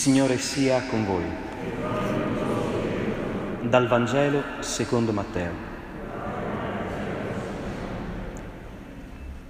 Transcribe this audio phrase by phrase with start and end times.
[0.00, 1.24] Signore sia con voi.
[3.68, 5.52] Dal Vangelo secondo Matteo.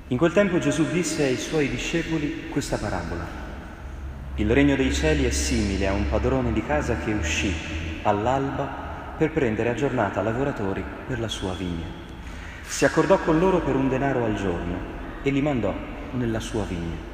[0.09, 3.25] In quel tempo Gesù disse ai suoi discepoli questa parabola.
[4.35, 7.55] Il regno dei cieli è simile a un padrone di casa che uscì
[8.03, 11.87] all'alba per prendere a giornata lavoratori per la sua vigna.
[12.63, 14.79] Si accordò con loro per un denaro al giorno
[15.23, 15.73] e li mandò
[16.11, 17.10] nella sua vigna.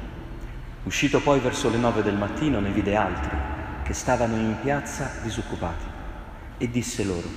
[0.87, 3.35] Uscito poi verso le nove del mattino ne vide altri
[3.83, 5.83] che stavano in piazza disoccupati
[6.57, 7.27] e disse loro,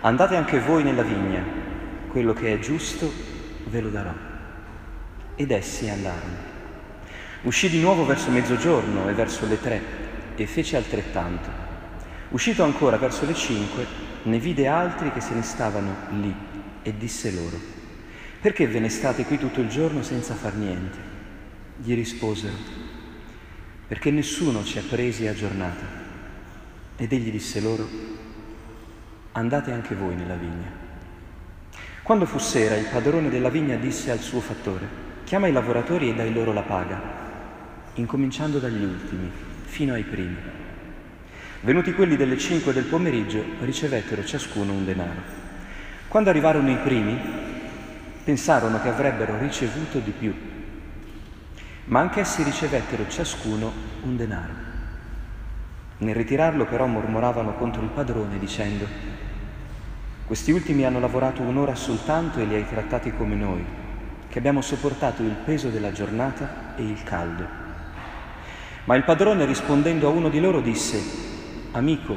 [0.00, 1.44] andate anche voi nella vigna,
[2.08, 3.12] quello che è giusto
[3.66, 4.14] ve lo darò.
[5.36, 6.34] Ed essi andarono.
[7.42, 9.82] Uscì di nuovo verso mezzogiorno e verso le tre
[10.34, 11.50] e fece altrettanto.
[12.30, 13.84] Uscito ancora verso le cinque,
[14.22, 16.34] ne vide altri che se ne stavano lì
[16.80, 17.60] e disse loro,
[18.40, 21.20] perché ve ne state qui tutto il giorno senza far niente?
[21.76, 22.54] Gli risposero,
[23.88, 25.84] perché nessuno ci ha presi a giornata.
[26.96, 27.88] Ed egli disse loro,
[29.32, 30.70] andate anche voi nella vigna.
[32.02, 34.86] Quando fu sera, il padrone della vigna disse al suo fattore,
[35.24, 37.00] chiama i lavoratori e dai loro la paga,
[37.94, 39.30] incominciando dagli ultimi,
[39.64, 40.36] fino ai primi.
[41.62, 45.20] Venuti quelli delle cinque del pomeriggio, ricevettero ciascuno un denaro.
[46.06, 47.18] Quando arrivarono i primi,
[48.22, 50.34] pensarono che avrebbero ricevuto di più
[51.84, 54.70] ma anch'essi ricevettero ciascuno un denaro.
[55.98, 58.86] Nel ritirarlo però mormoravano contro il padrone dicendo,
[60.24, 63.64] questi ultimi hanno lavorato un'ora soltanto e li hai trattati come noi,
[64.28, 67.60] che abbiamo sopportato il peso della giornata e il caldo.
[68.84, 71.00] Ma il padrone rispondendo a uno di loro disse,
[71.72, 72.16] amico,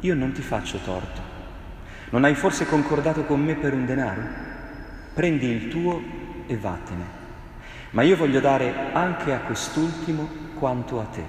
[0.00, 1.20] io non ti faccio torto.
[2.10, 4.22] Non hai forse concordato con me per un denaro?
[5.14, 6.00] Prendi il tuo
[6.46, 7.17] e vattene
[7.90, 11.24] ma io voglio dare anche a quest'ultimo quanto a te.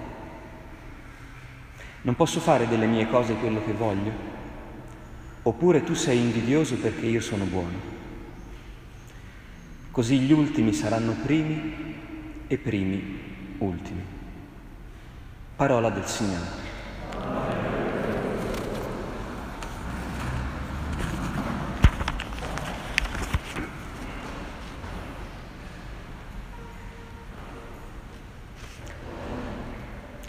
[2.01, 4.11] Non posso fare delle mie cose quello che voglio?
[5.43, 7.97] Oppure tu sei invidioso perché io sono buono?
[9.91, 11.95] Così gli ultimi saranno primi
[12.47, 13.19] e primi
[13.59, 14.01] ultimi.
[15.55, 16.68] Parola del Signore.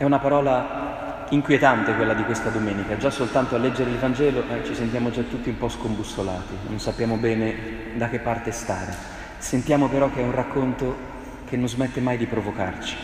[0.01, 4.65] È una parola inquietante quella di questa domenica, già soltanto a leggere il Vangelo eh,
[4.65, 8.97] ci sentiamo già tutti un po' scombussolati, non sappiamo bene da che parte stare.
[9.37, 10.97] Sentiamo però che è un racconto
[11.45, 12.97] che non smette mai di provocarci.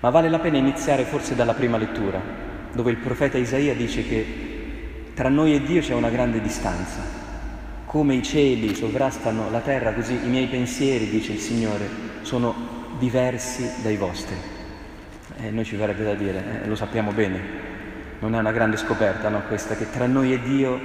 [0.00, 2.18] Ma vale la pena iniziare forse dalla prima lettura,
[2.72, 7.02] dove il profeta Isaia dice che tra noi e Dio c'è una grande distanza.
[7.84, 11.86] Come i cieli sovrastano la terra, così i miei pensieri, dice il Signore,
[12.22, 12.54] sono
[12.98, 14.59] diversi dai vostri.
[15.42, 17.40] E noi ci verrebbe da dire, eh, lo sappiamo bene,
[18.18, 20.78] non è una grande scoperta no, questa, che tra noi e Dio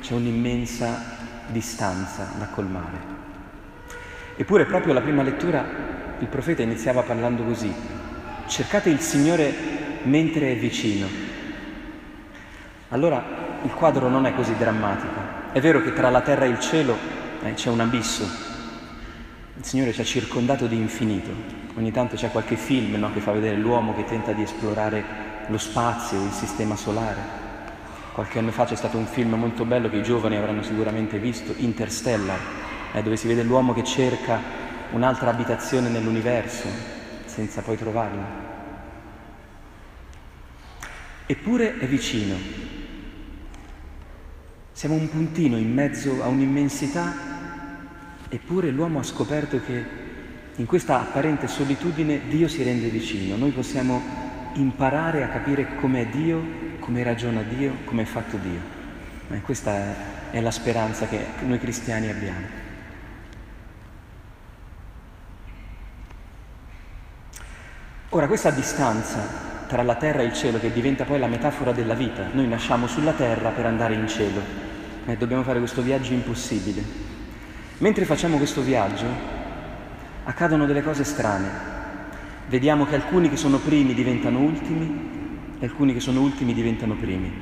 [0.00, 3.10] c'è un'immensa distanza da colmare.
[4.36, 5.64] Eppure proprio la prima lettura
[6.18, 7.72] il profeta iniziava parlando così,
[8.46, 9.52] cercate il Signore
[10.04, 11.06] mentre è vicino.
[12.88, 13.22] Allora
[13.62, 15.20] il quadro non è così drammatico.
[15.52, 16.96] È vero che tra la terra e il cielo
[17.42, 18.51] eh, c'è un abisso.
[19.56, 23.32] Il Signore ci ha circondato di infinito, Ogni tanto c'è qualche film no, che fa
[23.32, 25.02] vedere l'uomo che tenta di esplorare
[25.46, 27.40] lo spazio, il sistema solare.
[28.12, 31.54] Qualche anno fa c'è stato un film molto bello che i giovani avranno sicuramente visto,
[31.56, 32.38] Interstellar,
[32.92, 34.38] eh, dove si vede l'uomo che cerca
[34.90, 36.68] un'altra abitazione nell'universo
[37.24, 38.50] senza poi trovarla.
[41.24, 42.36] Eppure è vicino.
[44.72, 47.31] Siamo un puntino in mezzo a un'immensità,
[48.32, 49.84] eppure l'uomo ha scoperto che
[50.56, 54.00] in questa apparente solitudine Dio si rende vicino, noi possiamo
[54.54, 56.42] imparare a capire com'è Dio,
[56.78, 58.60] come ragiona Dio, come è fatto Dio.
[59.30, 62.60] E questa è la speranza che noi cristiani abbiamo.
[68.08, 71.94] Ora, questa distanza tra la terra e il cielo, che diventa poi la metafora della
[71.94, 74.40] vita, noi nasciamo sulla terra per andare in cielo
[75.04, 77.01] e dobbiamo fare questo viaggio impossibile.
[77.82, 79.06] Mentre facciamo questo viaggio,
[80.22, 81.50] accadono delle cose strane.
[82.46, 87.32] Vediamo che alcuni che sono primi diventano ultimi e alcuni che sono ultimi diventano primi.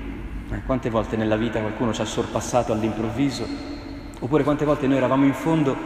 [0.51, 3.47] Eh, quante volte nella vita qualcuno ci ha sorpassato all'improvviso,
[4.19, 5.77] oppure quante volte noi eravamo in fondo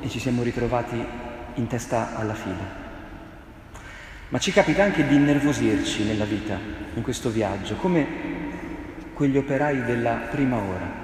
[0.00, 1.00] e ci siamo ritrovati
[1.54, 2.82] in testa alla fila.
[4.30, 6.58] Ma ci capita anche di innervosirci nella vita,
[6.94, 8.06] in questo viaggio, come
[9.14, 11.03] quegli operai della prima ora,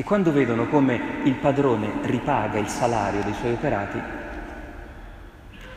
[0.00, 4.00] che quando vedono come il padrone ripaga il salario dei suoi operati,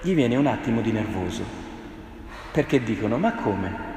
[0.02, 1.44] gli viene un attimo di nervoso.
[2.54, 3.92] Perché dicono, ma come?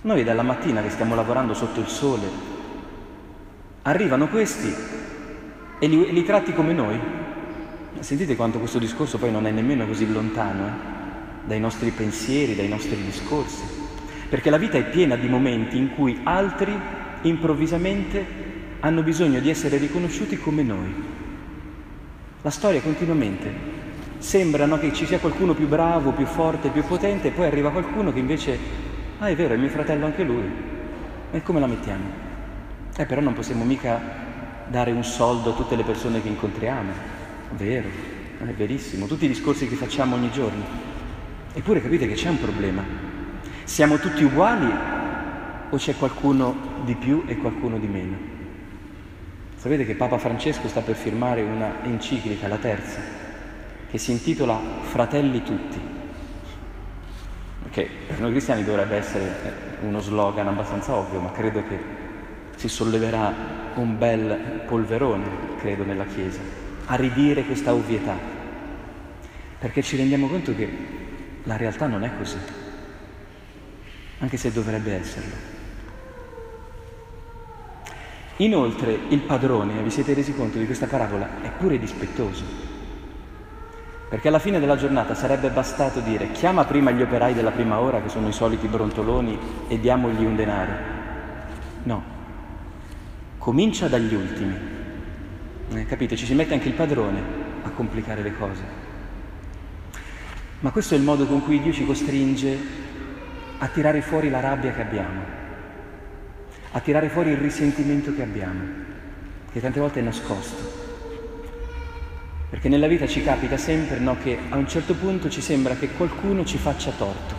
[0.00, 2.26] Noi dalla mattina che stiamo lavorando sotto il sole,
[3.82, 4.74] arrivano questi
[5.78, 6.98] e li, li tratti come noi?
[8.00, 10.70] Sentite quanto questo discorso poi non è nemmeno così lontano eh?
[11.44, 13.62] dai nostri pensieri, dai nostri discorsi,
[14.28, 16.76] perché la vita è piena di momenti in cui altri
[17.22, 18.45] improvvisamente
[18.86, 20.94] hanno bisogno di essere riconosciuti come noi.
[22.42, 23.74] La storia continuamente
[24.18, 27.72] sembra no, che ci sia qualcuno più bravo, più forte, più potente, e poi arriva
[27.72, 28.56] qualcuno che invece,
[29.18, 30.48] ah è vero, è mio fratello anche lui.
[31.32, 32.04] E come la mettiamo?
[32.96, 34.00] Eh però non possiamo mica
[34.68, 36.92] dare un soldo a tutte le persone che incontriamo.
[37.56, 37.88] Vero,
[38.38, 40.62] è verissimo, tutti i discorsi che facciamo ogni giorno.
[41.52, 42.84] Eppure capite che c'è un problema.
[43.64, 44.72] Siamo tutti uguali
[45.70, 48.35] o c'è qualcuno di più e qualcuno di meno?
[49.66, 53.00] Sapete che Papa Francesco sta per firmare una enciclica, la terza,
[53.90, 55.80] che si intitola Fratelli tutti,
[57.70, 59.28] che per noi cristiani dovrebbe essere
[59.80, 61.80] uno slogan abbastanza ovvio, ma credo che
[62.54, 63.34] si solleverà
[63.74, 66.38] un bel polverone, credo, nella Chiesa,
[66.84, 68.16] a ridire questa ovvietà,
[69.58, 70.68] perché ci rendiamo conto che
[71.42, 72.38] la realtà non è così,
[74.20, 75.55] anche se dovrebbe esserlo.
[78.38, 82.44] Inoltre il padrone, vi siete resi conto di questa parabola, è pure dispettoso.
[84.10, 88.02] Perché alla fine della giornata sarebbe bastato dire chiama prima gli operai della prima ora,
[88.02, 89.38] che sono i soliti brontoloni,
[89.68, 90.72] e diamogli un denaro.
[91.84, 92.04] No,
[93.38, 94.54] comincia dagli ultimi.
[95.72, 96.14] Eh, capite?
[96.14, 97.22] Ci si mette anche il padrone
[97.62, 98.62] a complicare le cose.
[100.60, 102.58] Ma questo è il modo con cui Dio ci costringe
[103.58, 105.35] a tirare fuori la rabbia che abbiamo
[106.76, 108.60] a tirare fuori il risentimento che abbiamo,
[109.50, 110.84] che tante volte è nascosto.
[112.50, 115.88] Perché nella vita ci capita sempre no, che a un certo punto ci sembra che
[115.92, 117.34] qualcuno ci faccia torto.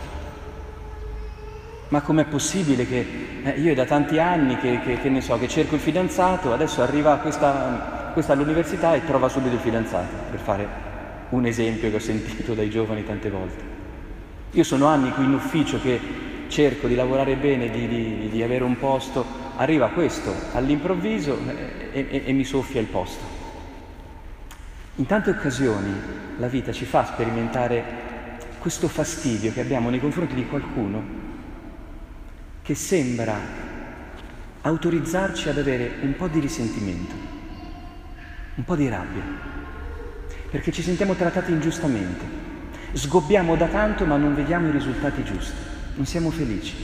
[1.90, 3.08] Ma com'è possibile che
[3.44, 6.82] eh, io da tanti anni che, che, che, ne so, che cerco il fidanzato, adesso
[6.82, 10.68] arriva questa, questa all'università e trova subito il fidanzato, per fare
[11.30, 13.64] un esempio che ho sentito dai giovani tante volte.
[14.54, 18.64] Io sono anni qui in ufficio che cerco di lavorare bene, di, di, di avere
[18.64, 19.26] un posto,
[19.58, 21.38] arriva questo all'improvviso
[21.92, 23.24] e, e, e mi soffia il posto.
[24.96, 25.94] In tante occasioni
[26.38, 28.06] la vita ci fa sperimentare
[28.60, 31.26] questo fastidio che abbiamo nei confronti di qualcuno
[32.62, 33.66] che sembra
[34.62, 37.16] autorizzarci ad avere un po' di risentimento,
[38.56, 39.24] un po' di rabbia,
[40.50, 42.46] perché ci sentiamo trattati ingiustamente.
[42.92, 46.76] Sgobbiamo da tanto ma non vediamo i risultati giusti non siamo felici,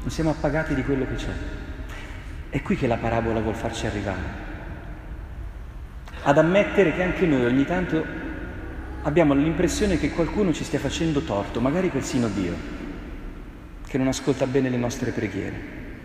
[0.00, 1.32] non siamo appagati di quello che c'è.
[2.48, 4.46] È qui che la parabola vuol farci arrivare.
[6.22, 8.02] Ad ammettere che anche noi ogni tanto
[9.02, 12.54] abbiamo l'impressione che qualcuno ci stia facendo torto, magari persino Dio,
[13.86, 15.60] che non ascolta bene le nostre preghiere,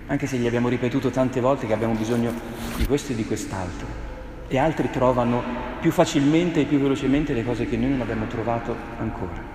[0.07, 2.33] anche se gli abbiamo ripetuto tante volte che abbiamo bisogno
[2.75, 4.11] di questo e di quest'altro.
[4.49, 5.41] E altri trovano
[5.79, 9.52] più facilmente e più velocemente le cose che noi non abbiamo trovato ancora.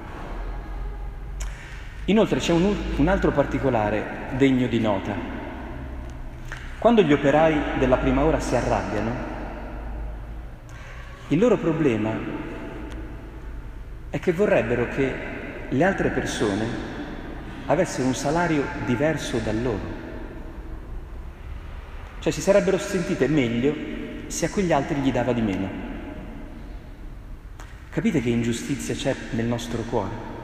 [2.08, 5.14] Inoltre c'è un, un altro particolare degno di nota.
[6.78, 9.10] Quando gli operai della prima ora si arrabbiano,
[11.28, 12.12] il loro problema
[14.08, 15.14] è che vorrebbero che
[15.68, 16.64] le altre persone
[17.66, 19.96] avessero un salario diverso da loro.
[22.20, 23.74] Cioè si sarebbero sentite meglio
[24.28, 25.68] se a quegli altri gli dava di meno.
[27.90, 30.37] Capite che ingiustizia c'è nel nostro cuore?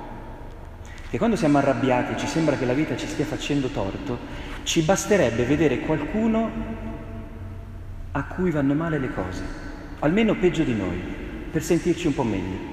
[1.11, 4.18] Che quando siamo arrabbiati e ci sembra che la vita ci stia facendo torto,
[4.64, 6.50] ci basterebbe vedere qualcuno
[8.12, 9.42] a cui vanno male le cose,
[10.00, 11.00] almeno peggio di noi,
[11.50, 12.73] per sentirci un po' meglio.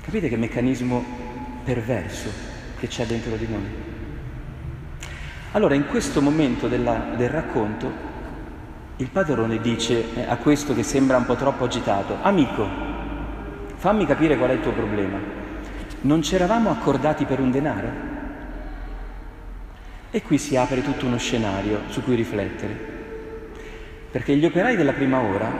[0.00, 1.04] Capite che meccanismo
[1.64, 2.30] perverso
[2.78, 3.92] che c'è dentro di noi?
[5.52, 8.12] Allora, in questo momento della, del racconto,
[8.96, 12.66] il padrone dice eh, a questo che sembra un po' troppo agitato, amico,
[13.76, 15.18] fammi capire qual è il tuo problema
[16.04, 17.88] non ci eravamo accordati per un denaro?
[20.10, 22.76] E qui si apre tutto uno scenario su cui riflettere,
[24.10, 25.50] perché gli operai della prima ora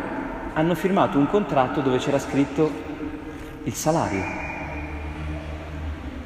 [0.53, 2.71] hanno firmato un contratto dove c'era scritto
[3.65, 4.23] il salario.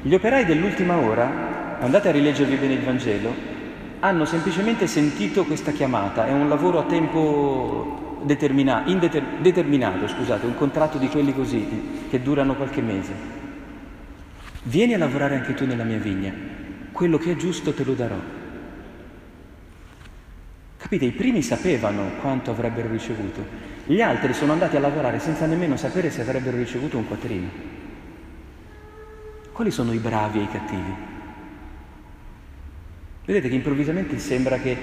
[0.02, 3.32] Gli operai dell'ultima ora, andate a rileggervi bene il Vangelo,
[4.00, 10.56] hanno semplicemente sentito questa chiamata, è un lavoro a tempo determinato, indeter- determinato, scusate, un
[10.56, 13.46] contratto di quelli così, che durano qualche mese.
[14.62, 16.32] Vieni a lavorare anche tu nella mia vigna,
[16.92, 18.18] quello che è giusto te lo darò.
[20.76, 23.44] Capite, i primi sapevano quanto avrebbero ricevuto,
[23.86, 27.48] gli altri sono andati a lavorare senza nemmeno sapere se avrebbero ricevuto un quattrino.
[29.52, 30.94] quali sono i bravi e i cattivi?
[33.24, 34.76] Vedete che improvvisamente sembra che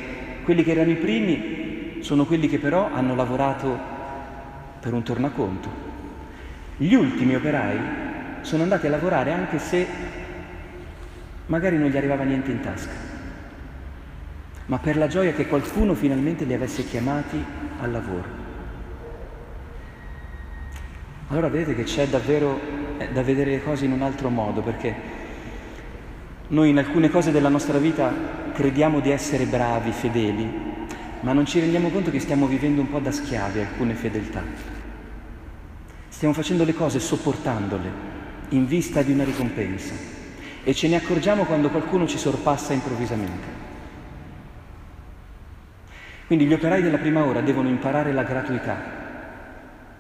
[0.44, 3.80] quelli che erano i primi sono quelli che però hanno lavorato
[4.80, 5.70] per un tornaconto.
[6.78, 7.80] Gli ultimi operai
[8.46, 9.88] sono andati a lavorare anche se
[11.48, 12.94] magari non gli arrivava niente in tasca,
[14.68, 17.44] ma per la gioia che qualcuno finalmente li avesse chiamati
[17.82, 18.44] al lavoro.
[21.30, 22.60] Allora vedete che c'è davvero
[23.00, 24.96] eh, da vedere le cose in un altro modo, perché
[26.50, 28.14] noi in alcune cose della nostra vita
[28.54, 30.48] crediamo di essere bravi, fedeli,
[31.22, 34.44] ma non ci rendiamo conto che stiamo vivendo un po' da schiavi alcune fedeltà.
[36.10, 38.14] Stiamo facendo le cose sopportandole
[38.50, 39.94] in vista di una ricompensa
[40.64, 43.64] e ce ne accorgiamo quando qualcuno ci sorpassa improvvisamente.
[46.28, 49.04] Quindi gli operai della prima ora devono imparare la gratuità.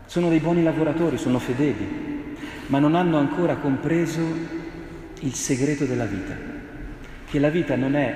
[0.06, 2.36] Sono dei buoni lavoratori, sono fedeli,
[2.68, 4.22] ma non hanno ancora compreso
[5.20, 6.36] il segreto della vita,
[7.30, 8.16] che la vita non è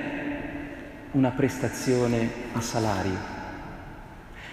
[1.12, 3.38] una prestazione a salario.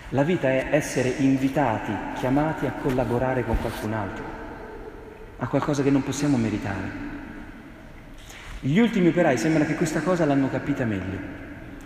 [0.09, 4.23] La vita è essere invitati, chiamati a collaborare con qualcun altro,
[5.37, 7.05] a qualcosa che non possiamo meritare.
[8.59, 11.17] Gli ultimi operai sembra che questa cosa l'hanno capita meglio,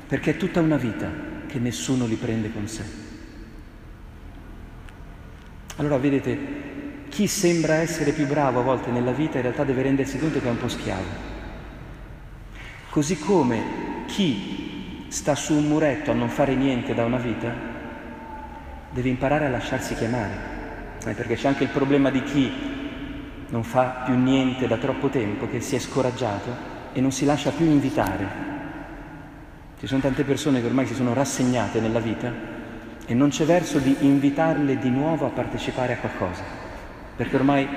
[0.08, 1.10] perché è tutta una vita
[1.48, 2.84] che nessuno li prende con sé.
[5.76, 6.38] Allora vedete,
[7.10, 10.48] chi sembra essere più bravo a volte nella vita in realtà deve rendersi conto che
[10.48, 11.30] è un po' schiavo.
[12.90, 17.54] Così come chi sta su un muretto a non fare niente da una vita
[18.92, 20.34] deve imparare a lasciarsi chiamare,
[21.06, 22.52] eh, perché c'è anche il problema di chi
[23.52, 26.50] non fa più niente da troppo tempo, che si è scoraggiato
[26.94, 28.50] e non si lascia più invitare.
[29.78, 32.32] Ci sono tante persone che ormai si sono rassegnate nella vita
[33.06, 36.44] e non c'è verso di invitarle di nuovo a partecipare a qualcosa,
[37.16, 37.68] perché ormai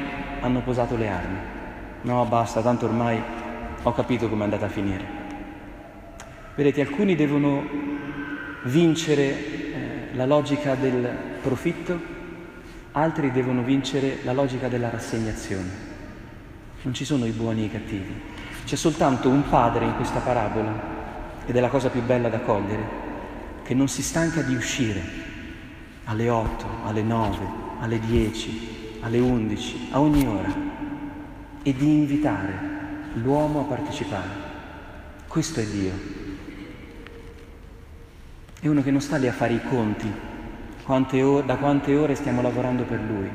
[0.41, 1.39] hanno posato le armi.
[2.03, 3.21] No, basta, tanto ormai
[3.83, 5.05] ho capito come è andata a finire.
[6.55, 7.67] Vedete, alcuni devono
[8.65, 11.11] vincere eh, la logica del
[11.43, 12.14] profitto,
[12.97, 15.93] altri devono vincere la logica della rassegnazione.
[16.83, 18.21] Non ci sono i buoni e i cattivi,
[18.65, 20.93] c'è soltanto un padre in questa parabola,
[21.45, 23.03] ed è la cosa più bella da cogliere,
[23.65, 25.03] che non si stanca di uscire
[26.05, 27.39] alle 8, alle 9,
[27.81, 30.55] alle 10, alle 11, a ogni ora,
[31.65, 32.73] e di invitare
[33.15, 34.43] l'uomo a partecipare.
[35.27, 35.93] Questo è Dio.
[38.61, 40.33] È uno che non sta lì a fare i conti,
[40.85, 43.29] quante ore, da quante ore stiamo lavorando per lui.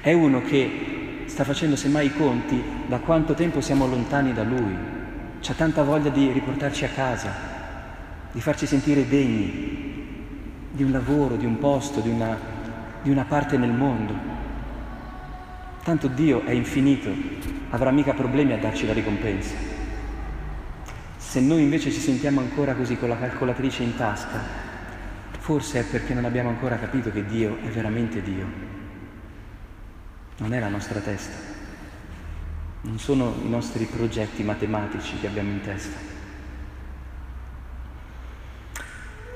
[0.00, 4.76] È uno che sta facendo semmai i conti da quanto tempo siamo lontani da lui.
[5.40, 7.32] C'ha tanta voglia di riportarci a casa,
[8.30, 9.84] di farci sentire degni
[10.70, 12.36] di un lavoro, di un posto, di una,
[13.02, 14.34] di una parte nel mondo.
[15.82, 17.10] Tanto Dio è infinito,
[17.70, 19.54] avrà mica problemi a darci la ricompensa.
[21.16, 24.65] Se noi invece ci sentiamo ancora così con la calcolatrice in tasca,
[25.46, 28.44] forse è perché non abbiamo ancora capito che Dio è veramente Dio.
[30.38, 31.36] Non è la nostra testa,
[32.80, 35.96] non sono i nostri progetti matematici che abbiamo in testa.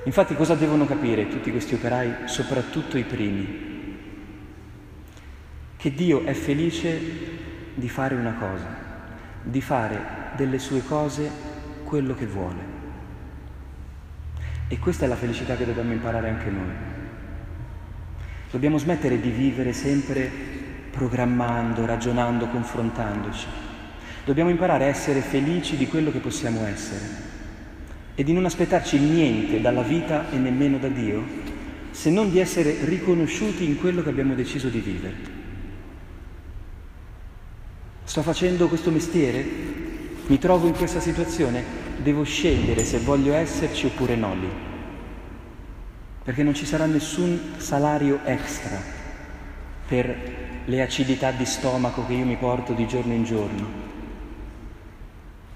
[0.02, 3.98] Infatti cosa devono capire tutti questi operai, soprattutto i primi?
[5.76, 7.00] Che Dio è felice
[7.72, 8.66] di fare una cosa,
[9.44, 11.30] di fare delle sue cose
[11.84, 12.79] quello che vuole.
[14.72, 16.70] E questa è la felicità che dobbiamo imparare anche noi.
[18.52, 20.30] Dobbiamo smettere di vivere sempre
[20.92, 23.46] programmando, ragionando, confrontandoci.
[24.24, 27.00] Dobbiamo imparare a essere felici di quello che possiamo essere
[28.14, 31.24] e di non aspettarci niente dalla vita e nemmeno da Dio,
[31.90, 35.14] se non di essere riconosciuti in quello che abbiamo deciso di vivere.
[38.04, 39.44] Sto facendo questo mestiere?
[40.26, 41.79] Mi trovo in questa situazione?
[42.02, 44.48] Devo scegliere se voglio esserci oppure no lì.
[46.24, 48.80] Perché non ci sarà nessun salario extra
[49.86, 53.66] per le acidità di stomaco che io mi porto di giorno in giorno,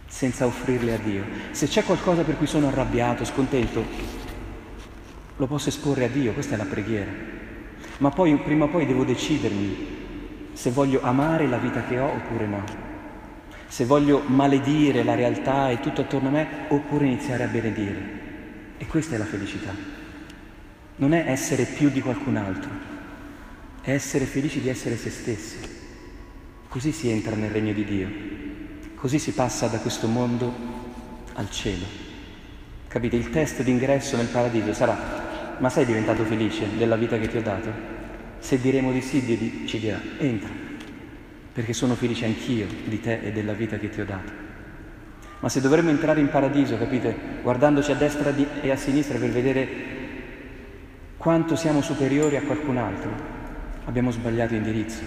[0.06, 1.24] senza offrirle a Dio.
[1.52, 3.82] Se c'è qualcosa per cui sono arrabbiato, scontento,
[5.36, 7.10] lo posso esporre a Dio, questa è la preghiera.
[7.98, 9.92] Ma poi prima o poi devo decidermi
[10.52, 12.93] se voglio amare la vita che ho oppure no
[13.66, 18.22] se voglio maledire la realtà e tutto attorno a me oppure iniziare a benedire.
[18.78, 19.74] E questa è la felicità.
[20.96, 22.70] Non è essere più di qualcun altro,
[23.80, 25.58] è essere felici di essere se stessi.
[26.68, 28.08] Così si entra nel regno di Dio,
[28.94, 30.52] così si passa da questo mondo
[31.34, 31.84] al cielo.
[32.86, 33.16] Capite?
[33.16, 37.42] Il test d'ingresso nel paradiso sarà, ma sei diventato felice della vita che ti ho
[37.42, 37.72] dato?
[38.38, 40.63] Se diremo di sì, Dio ci dirà, entra.
[41.54, 44.32] Perché sono felice anch'io di te e della vita che ti ho dato.
[45.38, 49.68] Ma se dovremmo entrare in paradiso, capite, guardandoci a destra e a sinistra per vedere
[51.16, 53.10] quanto siamo superiori a qualcun altro,
[53.84, 55.02] abbiamo sbagliato indirizzo,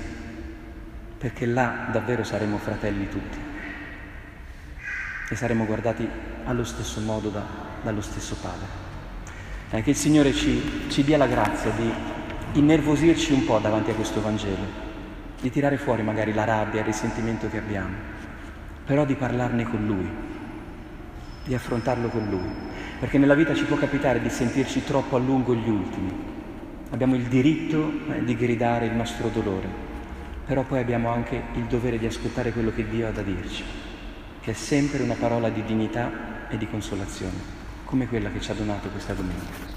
[1.17, 3.37] perché là davvero saremo fratelli tutti
[5.29, 6.07] e saremo guardati
[6.45, 7.43] allo stesso modo da,
[7.81, 8.85] dallo stesso Padre.
[9.71, 11.91] Eh, che il Signore ci, ci dia la grazia di
[12.53, 14.86] innervosirci un po' davanti a questo Vangelo,
[15.39, 17.95] di tirare fuori magari la rabbia, il risentimento che abbiamo,
[18.85, 20.09] però di parlarne con Lui,
[21.43, 22.49] di affrontarlo con Lui,
[22.99, 26.35] perché nella vita ci può capitare di sentirci troppo a lungo gli ultimi.
[26.89, 29.67] Abbiamo il diritto eh, di gridare il nostro dolore,
[30.45, 33.63] però poi abbiamo anche il dovere di ascoltare quello che Dio ha da dirci,
[34.41, 38.53] che è sempre una parola di dignità e di consolazione come quella che ci ha
[38.53, 39.76] donato questa domenica.